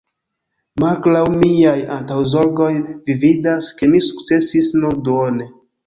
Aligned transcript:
Malgraŭ 0.83 1.21
miaj 1.33 1.75
antaŭzorgoj, 1.97 2.73
vi 3.05 3.19
vidas, 3.27 3.73
ke 3.79 3.95
mi 3.95 4.05
sukcesis 4.11 4.77
nur 4.85 5.03
duone. 5.11 5.53